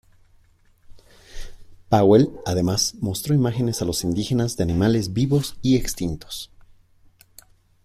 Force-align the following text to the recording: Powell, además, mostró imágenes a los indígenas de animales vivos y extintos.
Powell, 1.89 2.31
además, 2.47 2.95
mostró 3.01 3.35
imágenes 3.35 3.83
a 3.83 3.85
los 3.85 4.03
indígenas 4.03 4.57
de 4.57 4.63
animales 4.63 5.13
vivos 5.13 5.57
y 5.61 5.75
extintos. 5.75 6.49